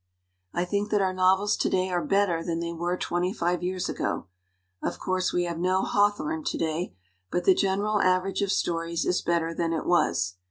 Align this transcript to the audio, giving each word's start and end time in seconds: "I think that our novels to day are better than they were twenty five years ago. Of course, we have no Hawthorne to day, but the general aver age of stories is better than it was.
"I 0.51 0.65
think 0.65 0.89
that 0.89 1.01
our 1.03 1.13
novels 1.13 1.55
to 1.57 1.69
day 1.69 1.91
are 1.91 2.03
better 2.03 2.43
than 2.43 2.59
they 2.59 2.73
were 2.73 2.97
twenty 2.97 3.31
five 3.31 3.61
years 3.61 3.87
ago. 3.87 4.25
Of 4.81 4.97
course, 4.97 5.31
we 5.31 5.43
have 5.43 5.59
no 5.59 5.83
Hawthorne 5.83 6.43
to 6.43 6.57
day, 6.57 6.95
but 7.29 7.43
the 7.43 7.53
general 7.53 8.01
aver 8.01 8.29
age 8.29 8.41
of 8.41 8.51
stories 8.51 9.05
is 9.05 9.21
better 9.21 9.53
than 9.53 9.73
it 9.73 9.85
was. 9.85 10.37